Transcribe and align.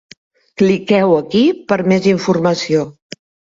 Cliqueu 0.61 1.13
aquí 1.17 1.43
per 1.69 1.79
a 1.85 1.87
més 1.93 2.09
informació. 2.17 2.85